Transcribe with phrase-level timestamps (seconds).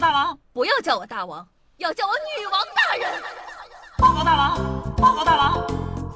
[0.00, 3.22] 狗大王，不要叫我大王，要叫我女王大人。
[3.98, 4.56] 报告大王，
[4.96, 5.52] 报告大王，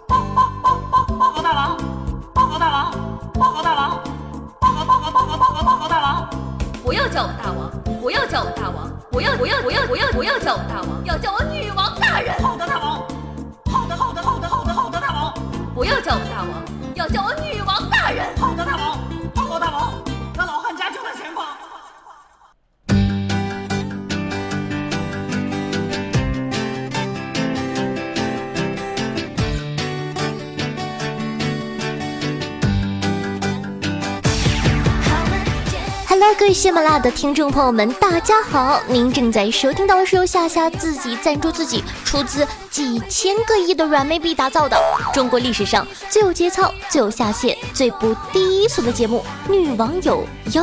[0.09, 1.77] 报报报报报告大王，
[2.33, 2.93] 报告大王，
[3.35, 4.03] 报告大王，
[4.59, 6.31] 报告报告报告报告报告大王。
[6.83, 7.71] 不要叫我大王，
[8.01, 12.43] 不要叫我大王，不要不要不要不要不要叫我大王，要叫我女王大人。
[12.43, 13.07] 好的，大王。
[13.71, 15.35] 好的，好的，好的，好的，好的，大王。
[15.75, 18.35] 不要叫我大王，要叫我女王大人。
[36.33, 38.81] 各位喜马拉雅的听众朋友们，大家好！
[38.89, 44.77] 您正在收听到的是由夏夏自己赞助自己，出资几千个亿的软妹币打造的
[45.13, 50.63] 中国历史上最有节操、最有下限、最不低俗的节目《女网友哟》。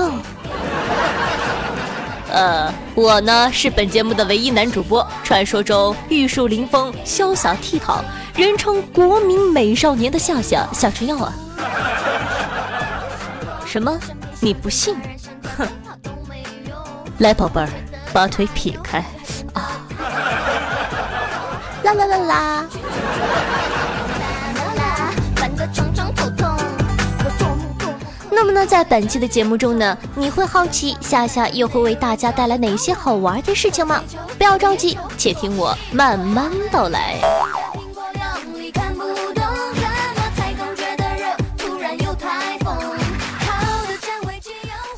[2.29, 8.01] 呃，我呢是本节目的唯一男主播，传说中玉树临风、潇洒倜傥，
[8.35, 11.33] 人称国民美少年的夏夏夏春耀啊！
[13.65, 13.97] 什么？
[14.41, 14.95] 你不信？
[17.21, 17.23] 哼！
[17.23, 17.69] 来，宝贝儿，
[18.11, 18.97] 把腿撇开
[19.53, 19.77] 啊！
[21.85, 22.65] 啦啦啦啦！
[28.31, 34.01] 那么呢，在本期的节目中呢，你会好奇夏夏又会为大家带来哪些好玩的事情吗？
[34.39, 37.19] 不要着急，且听我慢慢道来。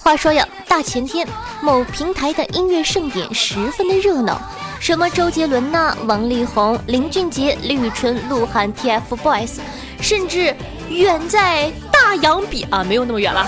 [0.04, 1.26] 话说呀，大前天
[1.62, 4.38] 某平台的音乐盛典十分的热闹，
[4.78, 9.59] 什么周杰伦呐、王力宏、林俊杰、李宇春、鹿晗、TFBOYS，
[10.02, 10.54] 甚至
[10.90, 13.40] 远在大洋彼啊，没有那么远了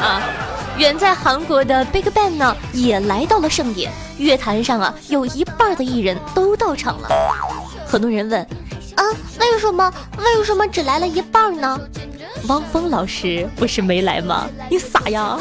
[0.00, 0.20] 啊，
[0.76, 7.08] 远在韩国的 BigBang 呢也来到了盛典，乐坛上啊有一半的艺人都到场了。
[7.86, 8.42] 很多人问
[8.96, 9.04] 啊，
[9.38, 11.78] 为什么为什么只来了一半呢？
[12.48, 14.48] 汪峰老师不是没来吗？
[14.70, 15.38] 你傻呀！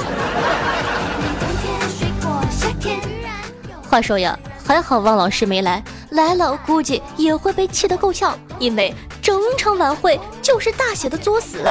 [3.90, 11.63] 话说呀，还好汪老师没来，来了估计也会被气得够呛，因为整场晚会就是大写的作死。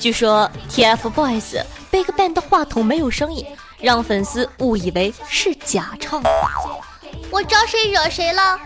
[0.00, 3.46] 据说 TFBOYS Big Bang 的话筒没有声音，
[3.78, 6.22] 让粉丝误以为是假唱。
[7.30, 8.58] 我招谁惹谁了？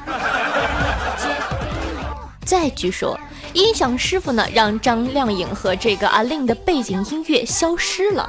[2.44, 3.18] 再据说。
[3.54, 8.28] 音响师傅呢，让张靓颖和这个阿令的背景音乐消失了，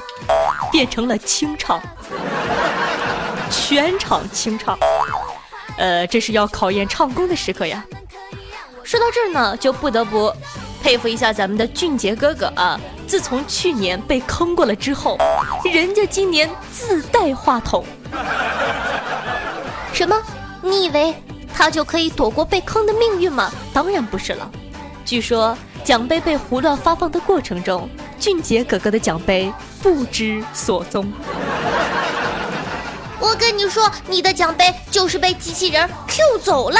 [0.72, 1.82] 变成了清唱，
[3.50, 4.78] 全场清唱。
[5.78, 7.84] 呃，这是要考验唱功的时刻呀。
[8.84, 10.34] 说到这儿呢，就不得不
[10.82, 12.80] 佩服一下咱们的俊杰哥哥啊！
[13.06, 15.18] 自从去年被坑过了之后，
[15.64, 17.84] 人家今年自带话筒。
[19.94, 20.16] 什么？
[20.62, 21.14] 你以为
[21.54, 23.52] 他就可以躲过被坑的命运吗？
[23.74, 24.50] 当然不是了。
[25.10, 27.90] 据说奖杯被胡乱发放的过程中，
[28.20, 31.12] 俊杰哥哥的奖杯不知所踪。
[33.20, 36.78] 我跟你说，你的奖杯就是被机器人 Q 走了。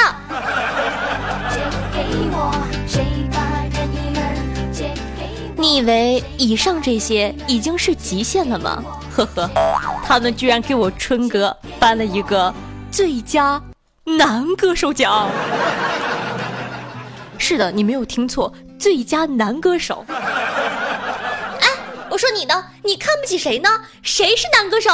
[5.58, 8.84] 你以为以上这些已经是极限了吗？
[9.12, 9.50] 呵呵，
[10.06, 12.54] 他们居然给我春哥颁了一个
[12.92, 13.60] 最佳
[14.04, 15.28] 男歌手奖。
[17.40, 20.06] 是的，你没有听错，最佳男歌手。
[20.12, 21.68] 哎，
[22.12, 22.66] 我说你呢？
[22.84, 23.70] 你看不起谁呢？
[24.04, 24.92] 谁是男歌手？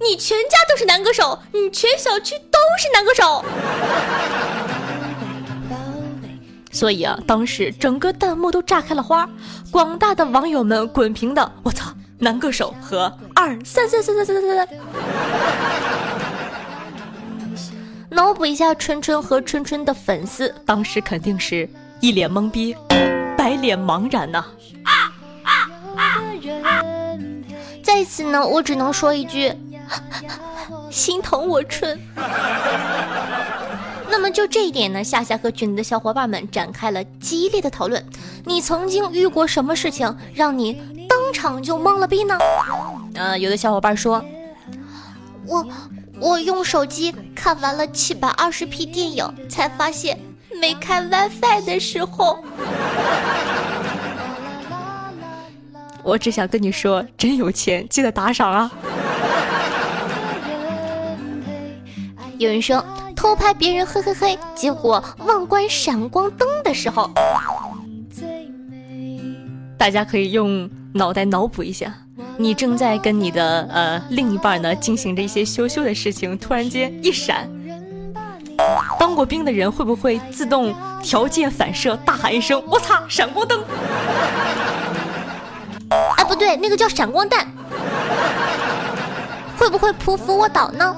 [0.00, 3.44] 你全家都是男歌手，你全小区都是男歌手。
[6.70, 9.28] 所以啊，当时整个弹幕都炸开了花，
[9.72, 14.68] 广大的网友们滚屏的，我操，男歌手和二三三三三三三三。
[18.18, 21.70] 脑补一下春春和春春的粉丝，当时肯定是
[22.00, 22.74] 一脸懵逼，
[23.36, 24.44] 白脸茫然呐、
[24.82, 25.14] 啊。
[25.44, 26.02] 啊啊
[26.64, 26.82] 啊！
[27.80, 29.54] 在此呢，我只能说一句，
[30.90, 31.96] 心疼我春。
[34.10, 38.04] 那么就这一点呢，夏夏和群里的小伙伴们展开了激烈的讨论。
[38.44, 42.36] 你曾经遇过什么事情让你当场就懵了逼呢？
[43.14, 44.20] 呃，有的小伙伴说，
[45.46, 45.64] 我。
[46.20, 50.18] 我用手机看完了七百二十 P 电影，才发现
[50.60, 52.44] 没开 WiFi 的时候。
[56.02, 58.72] 我只想跟你说，真有钱，记得打赏啊！
[62.38, 67.08] 有人说偷拍别人，嘿嘿嘿，结果忘关闪光灯的时候，
[69.78, 71.94] 大家可以用脑袋脑补一下。
[72.40, 77.48] 你正在跟你的呃另一半呢进行着一些羞羞的事情，突然间一闪，
[78.98, 83.60] 当过兵的人会不会自动条件反射大喊一声“我擦，闪光灯”？
[86.16, 87.44] 哎，不对，那个叫闪光弹。
[89.58, 90.96] 会不会匍匐卧倒呢？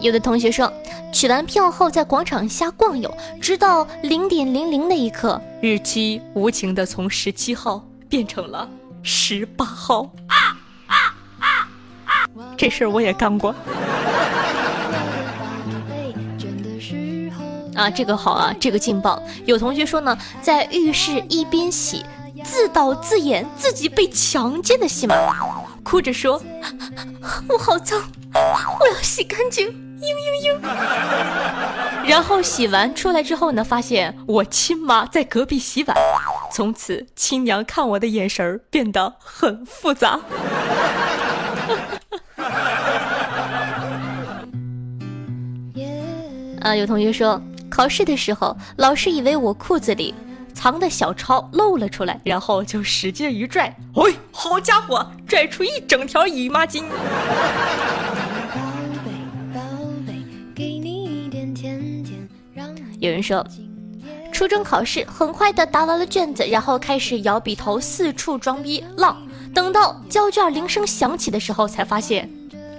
[0.00, 0.70] 有的同学说，
[1.12, 8.68] 取完票后在广场瞎逛悠，直到零点零零那一刻，日期无情的从十七号变成了
[9.02, 10.02] 十八号。
[10.28, 10.56] 啊
[10.86, 10.94] 啊
[11.38, 11.46] 啊
[12.06, 13.54] 啊这事儿我也干过。
[17.74, 19.22] 啊，这个好啊，这个劲爆！
[19.44, 22.04] 有同学说呢，在浴室一边洗，
[22.42, 25.14] 自导自演自己被强奸的戏码，
[25.84, 26.42] 哭着说
[27.48, 28.02] ：“我好脏，
[28.34, 30.68] 我要洗干净。”嘤嘤嘤。
[32.06, 35.96] 然后洗完出来之后呢，发现我亲妈在隔壁洗碗，
[36.52, 40.20] 从此亲娘看我的眼神儿变得很复杂。
[46.62, 47.40] 啊，有同学说。
[47.70, 50.14] 考试的时候，老师以为我裤子里
[50.54, 54.02] 藏的小抄露了出来，然后就使劲一拽，哎，
[54.32, 56.84] 好家伙，拽出一整条姨妈巾。
[62.98, 63.46] 有人说，
[64.32, 69.16] 初中考试很快的答完了卷子，然后开始摇笔头四处装逼浪，
[69.54, 72.28] 等到交卷铃声响起的时候，才发现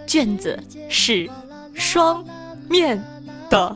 [0.06, 1.30] 卷子是
[1.74, 2.24] 双
[2.70, 3.02] 面
[3.50, 3.76] 的。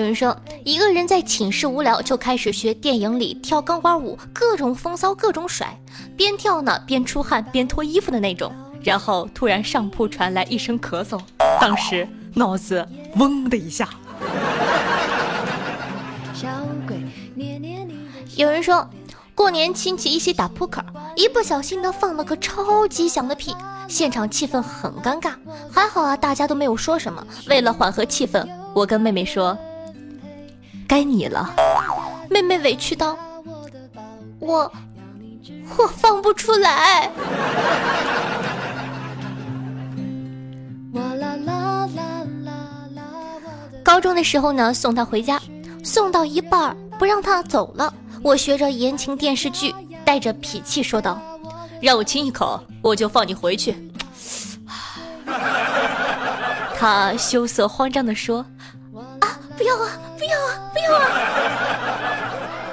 [0.00, 5.78] 有人说，一个人在寝室无聊，就开始学电影里跳钢管舞，各种风骚，各种甩，
[6.16, 8.50] 边跳呢边出汗边脱衣服的那种。
[8.82, 11.20] 然后突然上铺传来一声咳嗽，
[11.60, 13.90] 当时脑子嗡的一下。
[18.36, 18.88] 有人说。
[19.32, 20.84] 过年亲戚一起打扑克，
[21.16, 23.56] 一不小心呢放了个超级响的屁，
[23.88, 25.32] 现场气氛很尴尬。
[25.72, 27.26] 还好啊，大家都没有说什么。
[27.48, 29.56] 为了缓和气氛，我跟妹妹说
[30.90, 31.54] ：“该你了。”
[32.28, 33.16] 妹妹委屈道
[34.40, 34.72] ：“我
[35.78, 37.08] 我放不出来。”
[43.84, 45.40] 高中的时候呢，送她回家，
[45.84, 47.94] 送到一半不让她走了。
[48.22, 49.72] 我学着言情电视剧，
[50.04, 51.22] 带着脾气说道
[51.80, 53.76] ：“让我亲一口，我就放你回去。”
[56.76, 58.44] 他羞涩慌张地说：“，
[59.60, 61.04] 不要啊，不要啊，不要啊！”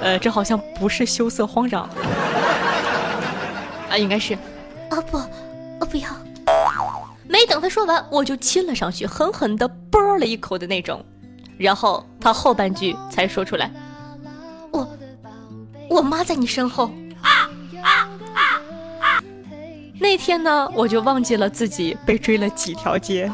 [0.00, 1.82] 呃，这好像不是羞涩慌张，
[3.90, 4.32] 啊，应该是，
[4.88, 5.28] 啊不，啊
[5.80, 6.08] 不要。
[7.28, 11.04] 没等他说完，我就亲了上去，狠狠的啵了一口的那种。
[11.58, 13.70] 然后他后半句才说出来。
[15.90, 16.90] 我妈在你身后。
[20.00, 23.30] 那天呢，我就忘记了自己被追了几条街。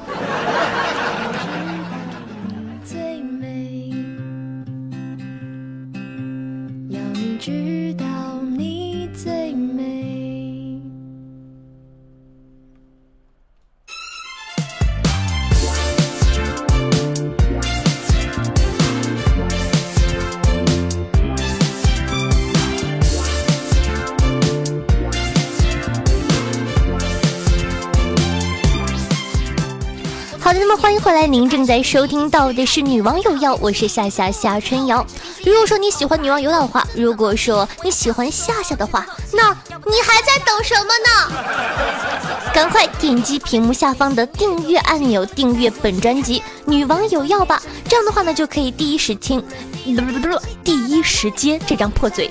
[30.77, 35.07] 欢迎回来，您正在收听到的是《女王有药》，我是夏夏夏春瑶。
[35.45, 42.53] 如果说你喜欢《女王有药》的话，如果说你喜欢夏夏的话，那你还在等什么呢？
[42.53, 47.63] 赶快点击屏幕下方的订阅按钮，订阅本专辑《女王有药》吧。
[47.89, 49.41] 这样的话呢，就可以第一时听，
[49.85, 52.29] 不不不不，第一时间这张破嘴，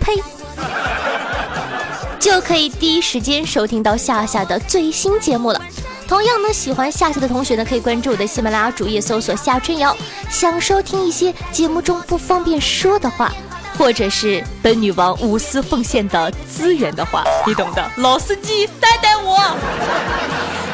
[0.00, 0.22] 呸，
[2.20, 5.60] 就可以第一时间收听到夏夏的最新节目了。
[6.08, 9.94] 同样呢，喜欢夏夏的同学呢，可以关注我的喜马拉雅主页，搜索夏春瑶。
[10.30, 13.30] 想收听一些节目中不方便说的话，
[13.76, 17.90] 或者是本女王无私奉献的资源的话，你懂的。
[17.98, 19.38] 老司机带带我，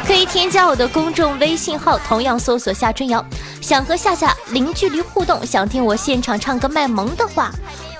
[0.06, 3.22] 可以添加我的公众微信号，同样搜索夏春瑶。
[3.60, 7.50] 想和夏夏零距离互动，想听我现场唱歌卖萌的话。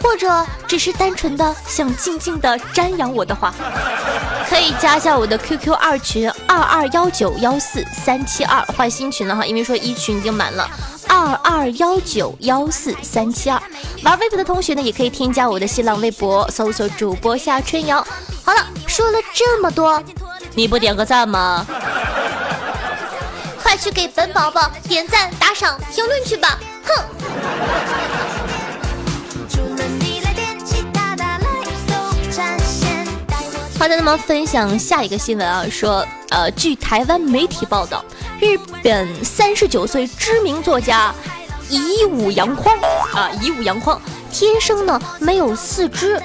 [0.00, 3.55] 或者只是单纯的想静静的瞻仰我的话，
[4.49, 10.69] 可以加一下我的 QQ 二群二二幺九幺四三七二，换新群了哈，因为说一群已经满了。
[11.09, 13.61] 二二幺九幺四三七二，
[14.03, 18.05] 玩微博的同学呢，也可以添加我的新浪微博，搜索主播夏春瑶。
[18.45, 20.03] 好了，说了这么多，
[20.55, 21.67] 你不点个赞吗？
[23.63, 26.57] 快 快去给本宝宝点赞、打赏、评论去吧！
[26.85, 28.04] 哼。
[33.85, 38.03] 好的，那么分享下一个新闻啊，说，呃，据台湾媒体报道，
[38.41, 41.14] 日本三十九岁知名作家
[41.69, 42.75] 乙武洋匡
[43.12, 44.00] 啊，乙武洋匡
[44.33, 46.19] 天生呢没有四肢，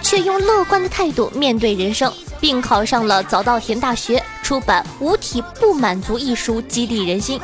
[0.00, 7.38] 却用乐观的态度面对人生，并考上了早稻田大学，出版《五体不满足》一书，激励人心。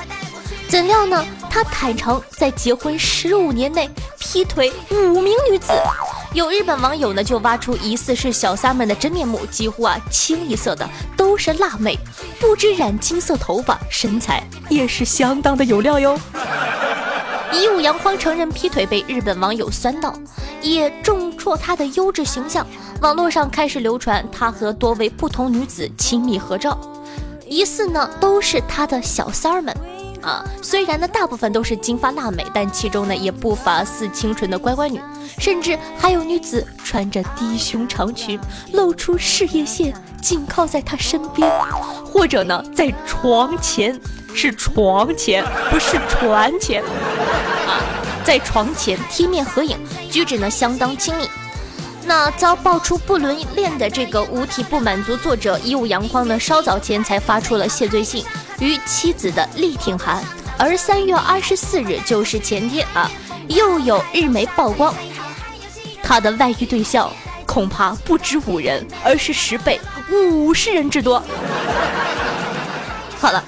[0.66, 3.86] 怎料呢，他坦诚在结婚十五年内
[4.18, 5.72] 劈腿五名女子。
[6.34, 11.98] 有日本网友呢，就挖出疑似是小三们的真面目，几乎啊清一色的都是辣妹，
[12.38, 16.18] 不知染金色头发，身材也是相当的有料哟。
[17.50, 20.14] 以武扬匡承认劈腿被日本网友酸到，
[20.60, 22.64] 也重挫他的优质形象。
[23.00, 26.78] 网络上开始流传他和多位不同女子亲密合照，
[27.46, 29.74] 疑似呢都是他的小三儿们。
[30.28, 35.00] 啊，虽然呢大部分都是金发辣美，但其中呢也不乏似清纯的乖乖女，
[35.38, 38.38] 甚至还有女子穿着低胸长裙，
[38.74, 41.50] 露出事业线，紧靠在他身边，
[42.04, 43.98] 或者呢在床前，
[44.34, 46.82] 是床前，不是船前，
[47.66, 47.80] 啊，
[48.22, 49.78] 在床前贴面合影，
[50.10, 51.26] 举止呢相当亲密。
[52.04, 58.22] 那遭爆出不伦恋的这个五体不满足作者一武阳光呢，稍早前才发出了谢罪信。
[58.60, 60.22] 与妻子的力挺函，
[60.58, 63.10] 而三月二十四日就是前天啊，
[63.48, 64.94] 又有日媒曝光，
[66.02, 67.10] 他的外遇对象
[67.46, 71.22] 恐怕不止五人，而是十倍，五十人之多。
[73.20, 73.42] 好了，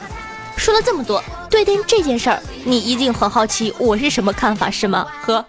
[0.57, 5.07] 说了这么多，对待这件事儿，你一定很好奇我是什么看法是吗？
[5.23, 5.45] 呵，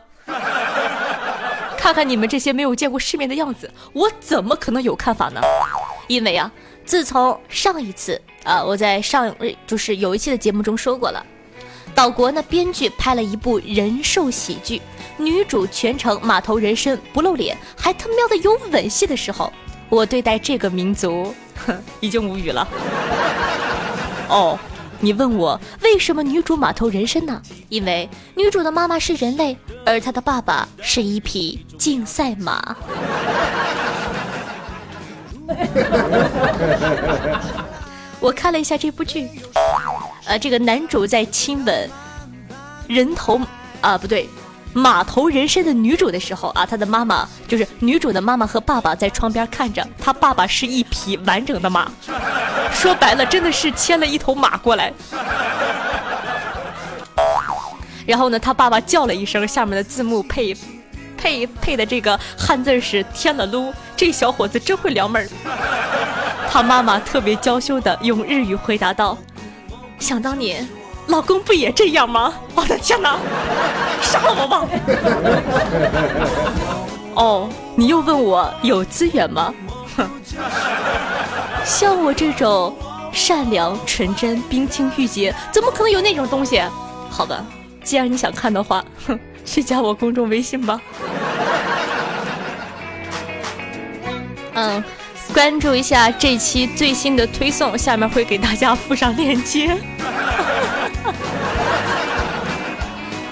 [1.78, 5.40] 看看你们这些没有见过世面的样子，我怎么可能有看法呢？
[6.08, 6.52] 因为啊，
[6.84, 8.20] 自从上一次。
[8.44, 9.34] 啊，我在上
[9.68, 11.24] 就是有一期的节目中说过了，
[11.94, 14.82] 岛国呢编剧拍了一部人兽喜剧，
[15.18, 19.54] 女主全程马头人身不露脸，还他喵的有吻戏的时候，
[19.90, 21.34] 我对待这个民族，
[22.00, 22.68] 已经无语了。
[24.28, 24.58] 哦，
[25.00, 27.40] 你问我为什么女主马头人身呢？
[27.70, 29.56] 因为女主的妈妈是人类，
[29.86, 32.76] 而她的爸爸是一匹竞赛马。
[38.22, 39.28] 我看了一下这部剧，
[40.26, 41.90] 呃，这个男主在亲吻
[42.88, 43.42] 人头
[43.82, 44.30] 啊，不对，
[44.74, 51.92] 马头人身的女主的时候啊，他的妈妈就是女主的妈妈和爸爸在窗边看着，他爸爸是一匹完整的马，
[52.72, 54.94] 说白了真的是牵了一头马过来。
[58.06, 60.56] 然后呢，他爸爸叫了一声，下面的字幕配
[61.18, 65.28] 配配的这个汉字是添了撸，这小伙子真会撩妹儿。
[66.52, 69.18] 他妈妈特别娇羞的用日语回答道
[70.00, 70.68] ：“想当年，
[71.08, 73.18] 老公不也这样吗？”我的天哪，
[74.02, 74.68] 杀了我吧！
[77.16, 79.54] 哦，你又问我有资源吗？
[79.96, 80.10] 哼，
[81.64, 82.76] 像我这种
[83.14, 86.62] 善良、纯真、冰清玉洁，怎么可能有那种东西？
[87.10, 87.46] 好吧，
[87.82, 90.82] 既然你想看的话，哼，去加我公众微信吧。
[94.54, 94.84] 嗯。
[95.34, 99.78] 关注一下这期最新的推送，下面会给大家附上链接。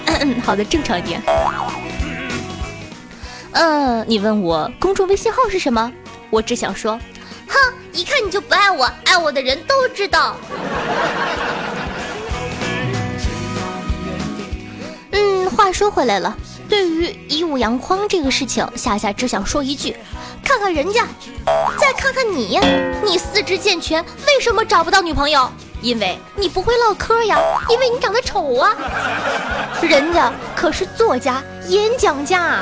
[0.06, 1.22] 嗯，好的，正常一点。
[3.52, 5.92] 嗯，你问我公众微信号是什么？
[6.30, 6.98] 我只想说，
[7.46, 7.56] 哼，
[7.92, 10.36] 一看你就不爱我，爱我的人都知道。
[15.10, 16.36] 嗯，话说回来了，
[16.70, 19.96] 对于一五阳光这个事情，夏夏只想说一句。
[20.44, 21.04] 看看人家，
[21.78, 22.58] 再看看你，
[23.04, 25.50] 你四肢健全，为什么找不到女朋友？
[25.82, 28.76] 因为你不会唠嗑呀，因为你长得丑啊。
[29.82, 32.60] 人家可是作家、演讲家。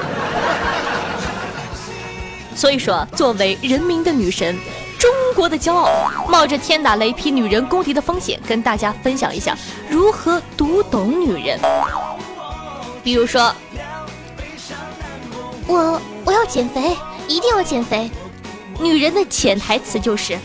[2.57, 4.59] 所以说，作为人民的女神，
[4.99, 5.91] 中国的骄傲，
[6.29, 9.55] 冒着天打雷劈女人公敌的风险，跟大家分享一下
[9.91, 11.61] 如何读懂女人。
[13.03, 13.55] 比如说，
[15.69, 16.97] 我我要减肥。
[17.29, 18.11] 一定要减肥，
[18.81, 20.39] 女人的潜台词就是，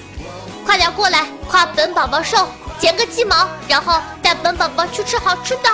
[0.65, 2.45] 快点过来夸本宝宝瘦，
[2.77, 5.69] 剪个鸡毛，然后带本宝宝去吃好吃的。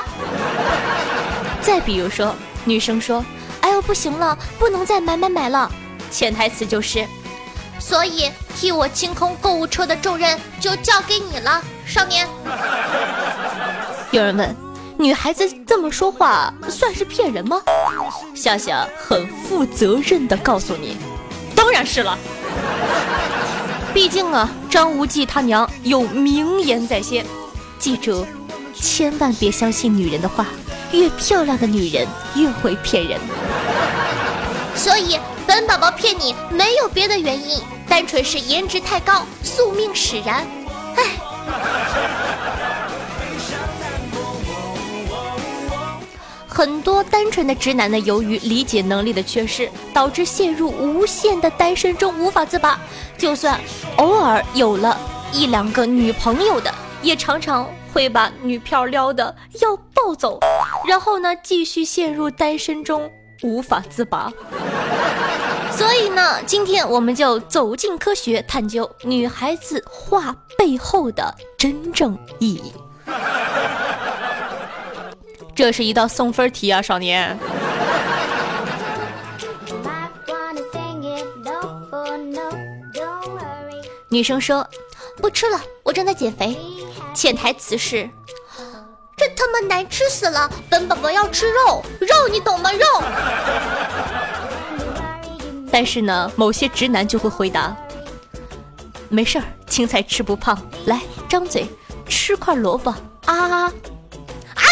[1.64, 3.26] 再比如说，女生说，
[3.62, 5.68] 哎呦不行了，不能再买买买了，
[6.12, 7.08] 潜台词就是，
[7.80, 12.30] 所以替我清空购物车的重任就交给你了，少年。
[14.12, 14.69] 有人问。
[15.00, 17.62] 女孩子这么说话算是骗人吗？
[18.36, 20.98] 夏夏很负责任的告诉你，
[21.56, 22.18] 当然是了。
[23.94, 27.26] 毕竟啊，张无忌他娘有名言在先，
[27.80, 28.28] 记住
[28.76, 30.46] 千万别相信女人的话，
[30.92, 33.18] 越漂亮的女人越会骗人。
[34.76, 40.46] 所以本宝宝骗你没有别的原因，单纯是颜值太高，宿命使然。
[40.98, 41.04] 唉，
[46.60, 52.78] 很多单纯的直男呢，由于理解能力的缺失，导致陷入无限的单身中无法自拔。
[53.18, 53.58] 就算
[53.96, 55.00] 偶尔有了
[55.32, 56.70] 一两个女朋友的，
[57.02, 60.38] 也常常会把女票撩的要暴走，
[60.86, 63.10] 然后呢，继续陷入单身中
[63.42, 64.30] 无法自拔。
[65.72, 72.74] 所以呢，今天我们就走进科学，探究女孩子话背后的真正意义。
[75.60, 77.38] 这是一道送分题啊，少年。
[84.08, 84.66] 女生说
[85.22, 86.58] ：“不吃了，我正在减肥。”
[87.14, 88.10] 潜台词是
[89.18, 90.50] ：“这他妈难吃死了！
[90.70, 92.72] 本宝宝要吃肉，肉你懂吗？
[92.72, 92.86] 肉。
[95.70, 97.76] ”但是呢，某些直男就会回答
[99.12, 101.68] ：“没事儿，青菜吃不胖，来张嘴
[102.08, 102.92] 吃块萝卜
[103.26, 103.74] 啊啊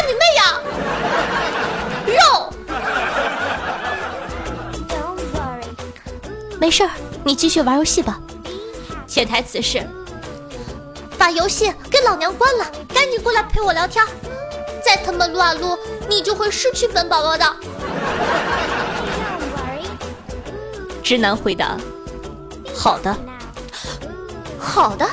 [0.06, 0.62] 你妹呀！
[2.08, 2.54] 肉。
[6.60, 6.90] 没事儿，
[7.24, 8.20] 你继续玩游戏吧。”
[9.08, 9.88] 潜台词是：
[11.18, 14.06] 把游戏给老娘关了，赶紧过来陪我聊天。
[14.84, 15.78] 再他妈撸啊撸，
[16.08, 17.56] 你就会失去本宝宝的。
[21.04, 21.78] 直男回答：
[22.76, 23.16] 好的，
[24.60, 25.10] 好的，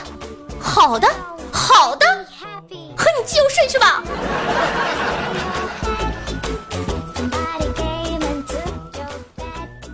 [0.61, 1.09] 好的，
[1.53, 2.07] 好的，
[3.27, 4.03] 就睡去吧。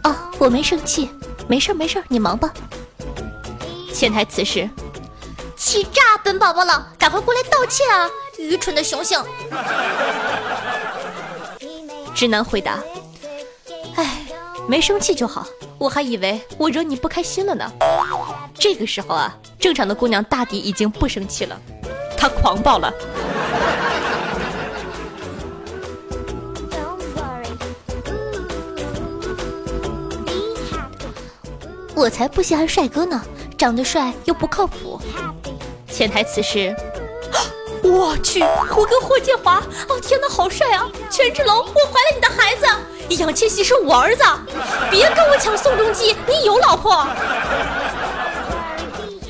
[0.03, 1.11] 哦，我没生气，
[1.47, 2.53] 没事没事，你忙吧。
[3.93, 4.69] 潜台词是：
[5.57, 8.09] 气炸本宝宝了，赶快过来道歉啊！
[8.39, 9.23] 愚蠢的雄性。
[12.15, 12.79] 直男回答：
[13.97, 14.27] 哎，
[14.67, 15.47] 没生气就好。
[15.79, 17.71] 我还以为我惹你不开心了呢。
[18.55, 21.59] 这个时候啊，正常的姑娘大抵已经不生气了，
[22.17, 22.93] 她狂暴了。
[31.97, 33.23] 我才不稀罕帅哥呢，
[33.59, 34.99] 长得帅又不靠谱。
[35.87, 36.75] 潜台词是：
[37.85, 40.89] 我去，我跟霍建华，哦天哪，好帅啊！
[41.11, 42.65] 权志龙，我怀了你的孩子。
[43.11, 44.23] 易烊千玺是我儿子，
[44.91, 47.07] 别跟我抢宋仲基，你有老婆。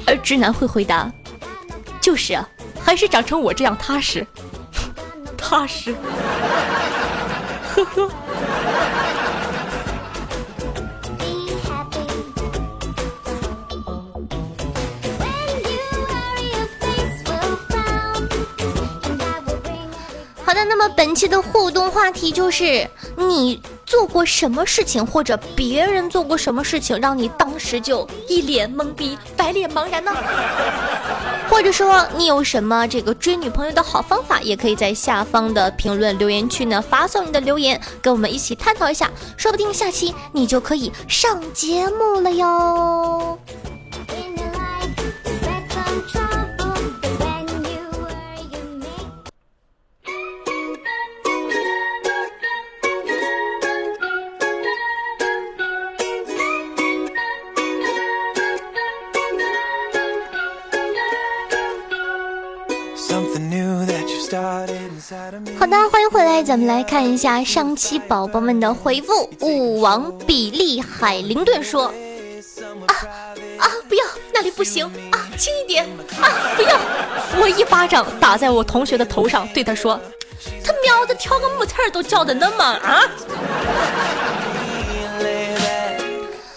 [0.07, 1.11] 而直男会回答：
[2.01, 2.49] 就是啊，
[2.91, 4.27] 还是长成我这样踏实，
[5.39, 5.95] 踏实。
[7.73, 8.11] 呵呵。
[20.61, 30.13] 的，那么本期的互动话题就是你做过什么事情，或者别人做过什么事情，让你当时就一脸懵逼、白脸茫然呢？
[31.51, 43.39] 或者说你有什么这个追女朋友的好方法，也可以在下方的评论留言区呢发送你的留言，跟我们一起探讨一下，说不定下期你就可以上节目了哟。
[65.61, 69.29] 好的，欢迎回来，咱们来看一下上期宝宝们的回复。
[69.41, 71.93] 武王比利海灵顿说
[72.89, 72.95] ：“啊
[73.59, 75.85] 啊，不要，那里不行啊，轻一点
[76.19, 76.79] 啊，不要！”
[77.43, 80.01] 我一巴掌打在我同学的头上，对他说
[80.65, 83.03] ：“他喵的，挑个木刺儿都叫的那么啊！”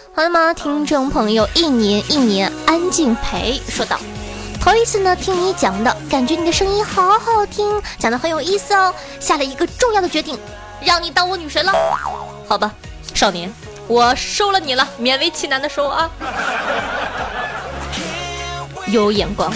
[0.15, 3.99] 好了吗，听众朋友，一年一年安静陪说道。
[4.63, 8.95] 头一次呢，听你讲的感觉你的声音好好听，讲的很有意思哦。
[9.19, 10.39] 下了一个重要的决定，
[10.81, 11.73] 让你当我女神了。
[12.47, 12.73] 好吧，
[13.13, 13.53] 少年，
[13.87, 16.09] 我收了你了，勉为其难的收啊。
[18.87, 19.53] 有眼光。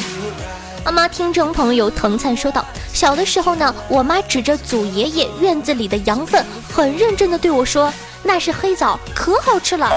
[0.84, 7.94] 妈妈，听众朋友藤灿说道：小的时候呢，我妈指着祖爷爷院子里的羊粪，很认真的对我说。
[8.28, 9.90] 那是黑枣，可好吃了。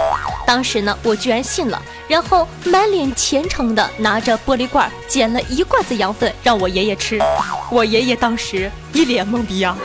[0.46, 7.18] 当时呢，我居然信了，然后满脸虔诚的拿着玻璃罐捡了一罐子羊粪让我爷爷吃。
[7.70, 9.76] 我爷爷当时一脸懵逼啊。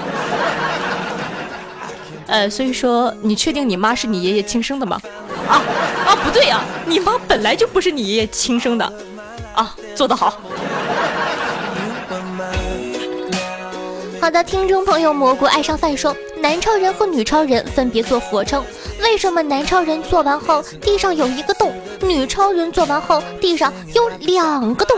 [2.28, 5.02] 呃，所以说，你确定你妈是你爷爷亲生的吗？
[5.50, 5.62] 啊
[6.06, 8.86] 啊，不对呀，你妈本来就不是你爷爷亲生的。
[9.56, 10.38] 啊，做得好。
[14.22, 18.64] 好的，听众朋友蘑菇爱上饭说，男超人和女超人分别做俯卧撑，
[19.02, 24.96] 为什么男超人做完后地上有一个洞，女超人做完后地上有两个洞？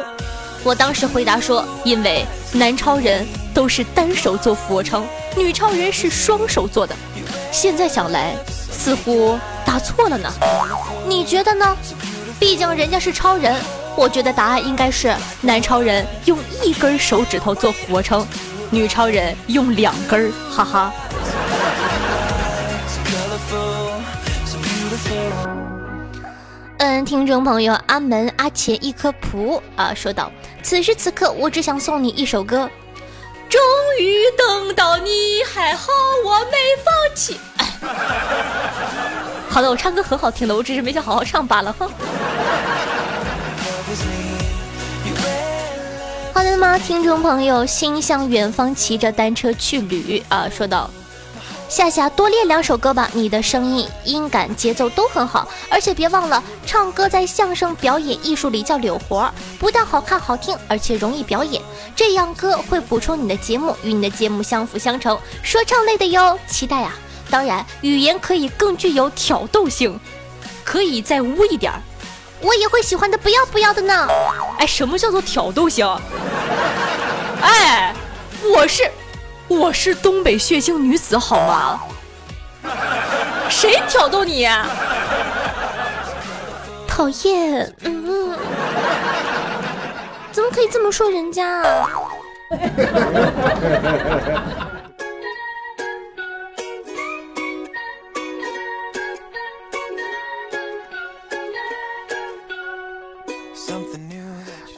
[0.66, 5.08] 我当时回答说，因为男超人都是单手做俯卧撑，
[5.38, 6.94] 女超人是双手做的。
[7.50, 8.36] 现在想来，
[8.70, 10.30] 似乎答错了呢。
[11.08, 11.78] 你觉得呢？
[12.38, 13.56] 毕竟人家是超人。
[13.96, 18.28] 我觉得答案应该是男超人用一根手指头做俯卧撑，
[18.70, 20.94] 女超人用两根儿，哈哈。
[26.80, 30.32] 嗯，听众朋友阿门阿钱一颗蒲啊，说道：
[30.62, 32.70] 此时此刻，我只想送你一首歌。
[33.50, 33.62] 终
[34.00, 35.88] 于等到你，还好
[36.26, 37.40] 我没放弃。
[39.50, 41.90] 好的，我唱歌很好听的，我只是没想好好唱罢了哈。
[46.34, 50.48] 好的吗，听众朋友，心向远方，骑着单车去旅啊！
[50.50, 50.90] 说道：
[51.70, 61.62] 夏夏多练两首歌吧，你的声音、音感、节奏都很好，而且别忘了，唱歌在相声表演艺术里叫柳活，不但好看好听，而且容易表演。
[61.94, 65.20] 这样歌会补充你的节目，与你的节目相辅相成。
[65.44, 66.96] 说唱类的哟，期待啊！
[67.30, 70.00] 当然，语言可以更具有挑逗性，
[70.64, 71.82] 可以再污一点儿。
[72.40, 74.08] 我也会喜欢的，不要不要的呢。
[74.58, 75.86] 哎，什么叫做挑逗型？
[77.42, 77.94] 哎，
[78.56, 78.90] 我是
[79.48, 81.80] 我是东北血腥女子，好吗？
[83.50, 84.48] 谁挑逗你？
[86.88, 88.38] 讨厌，嗯，
[90.32, 91.48] 怎么可以这么说人家？
[91.62, 91.90] 啊？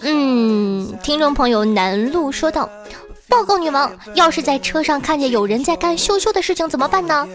[0.01, 2.69] 嗯听众朋友南路说道
[3.29, 7.27] ：“报告女王，要是在车上看见有人在干羞羞的事情怎么办呢？”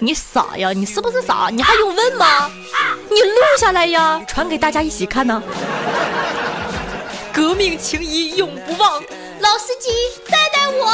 [0.00, 0.72] 你傻呀？
[0.72, 1.48] 你是不是傻？
[1.50, 2.50] 你还用问吗？
[3.10, 5.42] 你录下来呀，传给大家一起看呢。
[7.32, 9.02] 革命情谊永不忘，
[9.40, 9.90] 老司机
[10.30, 10.90] 带带我。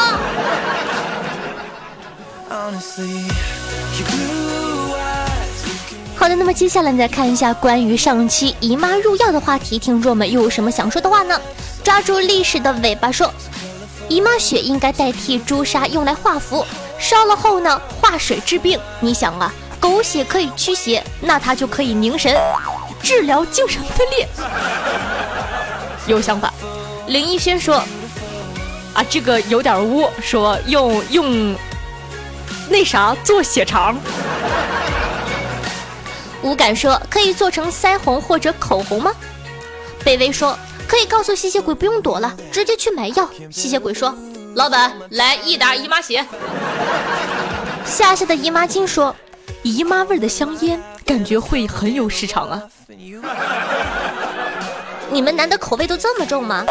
[6.23, 11.37] 好的，那么接下来你再看一下关于上期姨妈入药的话题，听众们又有什么想说的话呢？
[11.83, 13.35] 抓住历史的尾巴说，
[14.09, 16.65] 姨妈血应该代替朱砂用来画符，
[16.97, 18.79] 烧了后呢化水治病。
[19.01, 22.33] 你想啊，狗血可以驱邪，那它就可以凝神，
[23.03, 24.29] 治疗精神分裂。
[26.07, 26.55] 有想法。
[27.09, 27.83] 林逸轩说，
[28.95, 31.57] 啊这个有点污，说用用
[32.69, 33.97] 那啥做血肠。
[36.43, 39.13] 无感说可以做成腮红或者口红吗？
[40.05, 43.29] 北威说可以告诉吸血鬼不用躲了，直接去买药。
[43.51, 44.15] 吸血鬼说
[44.55, 46.27] ：“老板，来一打姨妈血。”
[47.87, 49.15] 夏夏的姨妈巾说
[49.63, 52.63] ：“姨妈味的香烟，感觉会很有市场啊。
[55.11, 56.65] ”你们男的口味都这么重吗？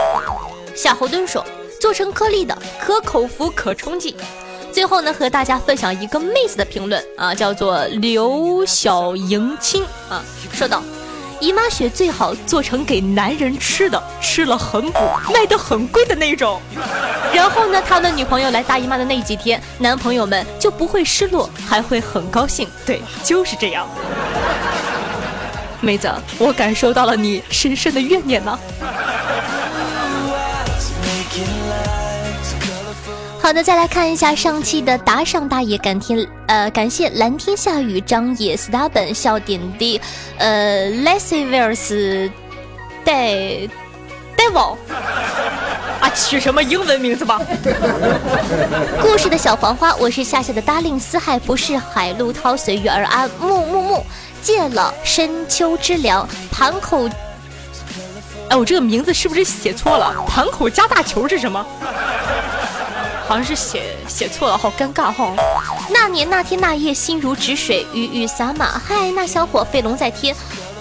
[0.76, 1.46] 夏侯惇说
[1.80, 4.16] ：“做成颗粒的，可口服，可冲剂。”
[4.72, 10.82] 最后呢，和大家分享一个妹子的评论啊，叫做刘小迎亲啊，说道：
[11.40, 15.00] 姨妈血最好做成给男人吃的，吃了很补，
[15.34, 16.62] 卖的很贵的那种。
[17.34, 22.68] 然后呢，他们女朋友来大姨妈的那几天，男朋友们就不会失落，还会很高兴。
[22.86, 23.86] 对，就是这样。
[25.82, 28.58] 妹子，我感受到了你深深的怨念呢。
[33.52, 40.00] 好的，再来看一下上期的打赏大爷，感天呃感谢蓝天下雨张野 stubborn 笑点低，
[40.38, 42.32] 呃 lessivers
[43.04, 43.68] 戴
[44.38, 44.78] 戴宝
[46.00, 47.42] 啊，取什么英文名字吧？
[49.02, 54.06] 故事的小黄花，我是夏夏的 darling，四海不是海，陆涛随遇而安，木木木
[54.42, 57.10] 借了深秋之凉，盘口，
[58.48, 60.24] 哎，我这个名字是不是写错了？
[60.26, 61.66] 盘口加大球是什么？
[63.32, 65.34] 好像是写写错了，好尴尬哈！
[65.90, 68.70] 那年那天那夜，心如止水，雨雨洒满。
[68.86, 70.36] 嗨，那小伙飞龙在天，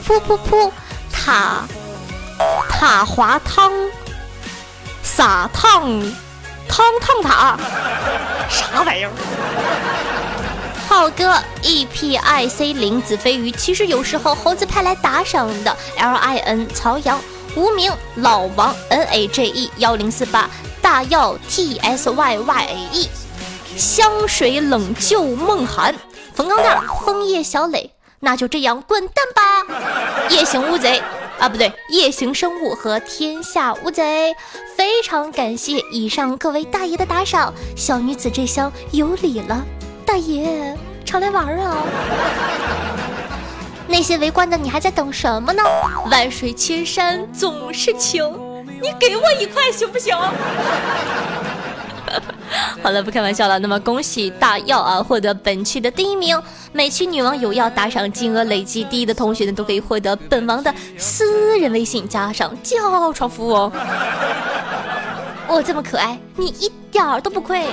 [0.05, 0.69] 噗噗噗，
[1.13, 1.65] 塔
[2.69, 3.73] 塔滑汤，
[5.01, 6.03] 撒烫
[6.69, 7.57] 汤烫塔，
[8.49, 9.11] 啥玩意儿？
[10.89, 15.77] 浩哥 E P I C 林子飞鱼，其实有时候猴子派来打赏的。
[15.99, 17.17] L I N 曹阳
[17.57, 20.49] 无名老王 N A J E 幺零四八。
[20.83, 23.09] 大药 T S Y Y A E，
[23.77, 25.95] 香水冷旧梦寒，
[26.35, 29.67] 冯钢蛋枫叶小磊，那就这样滚蛋吧！
[30.31, 31.01] 夜行乌贼
[31.39, 34.35] 啊，不对，夜行生物和天下乌贼。
[34.75, 39.63] 非常感谢以上各位大爷的打赏，小女子这厢有礼了，
[40.07, 41.77] 大爷常来玩啊！
[43.91, 45.63] 那些围观的，你还在等什么呢？
[46.11, 48.25] 万水千山总是情，
[48.81, 50.17] 你给我一块行不行？
[52.83, 53.59] 好了，不开玩笑了。
[53.59, 56.41] 那么恭喜大耀啊，获得本区的第一名。
[56.73, 63.73] 每期女王有要打赏金额累计第一的同学呢，都可以获得本王的私人微信，加上叫床服务哦。
[65.49, 67.67] 我 这么可爱，你一点儿都不亏。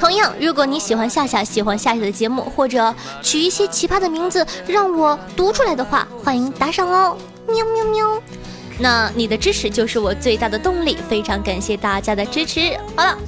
[0.00, 7.14] 同样，如果你喜欢夏夏，喜欢夏夏的节目，或者取一些奇葩的名字让我读出来的话，欢迎打赏哦。
[7.46, 8.22] 喵喵喵。
[8.78, 12.74] 那你的支持就是我最大的动力，非常感谢大家的支持。
[12.96, 13.18] 好了，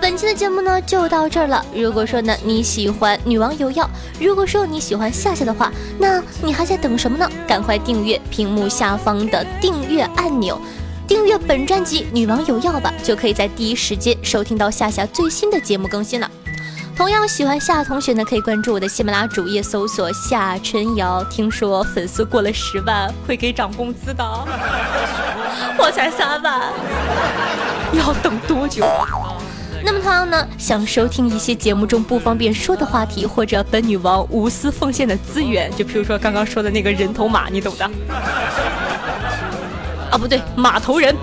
[0.00, 1.66] 本期的节目呢就到这儿了。
[1.74, 7.28] 如果说呢你喜欢女王有药，如果说你喜欢夏夏的话，那你还在等什么呢？
[7.48, 10.56] 赶快订阅屏幕下方的订阅按钮，
[11.12, 16.30] 订阅本专辑《女王有药》吧，就可以在第一时间收听到夏夏最新的节目更新了。
[16.96, 21.22] 同样喜欢夏同学呢，可以关注我的喜马拉主页，搜索夏春瑶。
[21.24, 24.24] 听说粉丝过了十万会给涨工资的，
[25.76, 26.72] 我才三万，
[27.92, 28.82] 要等多久？
[29.84, 37.90] 那么同样呢，想收听一些节目中不方便说的话题，或者本女王无私奉献的资源，就比如说刚刚说的那个人头马，你懂的。
[40.12, 41.16] 啊，不对，马头人。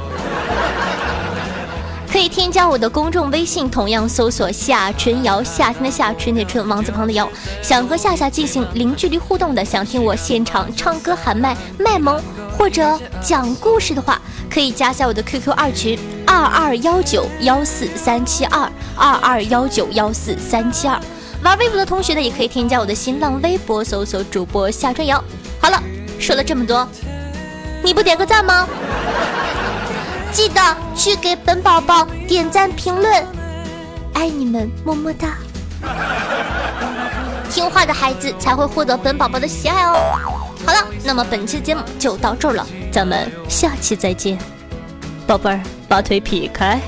[2.12, 7.30] 可以添加我的公众微信，同样搜索夏春瑶，夏天的夏，春天的春，王字旁的瑶。
[7.62, 12.19] 想和夏夏进行零距离互动的，想听我现场唱歌喊麦卖萌
[12.58, 20.99] 或者讲故事的话，可以加下我的 QQ 二群二二幺九幺四三七二二二幺九幺四三七二。
[21.43, 25.23] 玩微博的同学呢，也可以添加我的新浪微博，搜索主播夏春瑶。
[25.62, 25.80] 好了，
[26.19, 26.89] 说了这么多，
[27.84, 28.68] 你不点个赞吗？
[30.32, 30.62] 记得
[30.96, 33.26] 去给本宝宝点赞评论，
[34.13, 35.38] 爱你们，么么哒！
[37.50, 39.96] 听话的孩子才会获得本宝宝的喜爱哦。
[40.65, 44.38] 好了，那么本期节目就到这儿了，咱们下期再见，
[45.26, 46.80] 宝贝儿，把腿劈开。